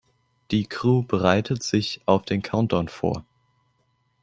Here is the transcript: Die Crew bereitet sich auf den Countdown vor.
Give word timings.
Die 0.49 0.65
Crew 0.65 1.03
bereitet 1.03 1.61
sich 1.61 2.01
auf 2.07 2.25
den 2.25 2.41
Countdown 2.41 2.87
vor. 2.87 3.23